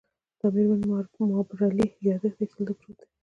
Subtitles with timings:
[0.39, 0.81] دا د میرمن
[1.33, 3.03] مابرلي یادښت دی چې دلته پروت دی